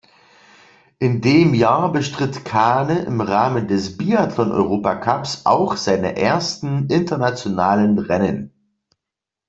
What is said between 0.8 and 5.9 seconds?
In dem Jahr bestritt Kane im Rahmen des Biathlon-Europacups auch